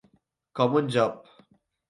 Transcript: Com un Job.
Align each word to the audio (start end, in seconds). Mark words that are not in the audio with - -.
Com 0.59 0.79
un 0.81 0.89
Job. 0.97 1.21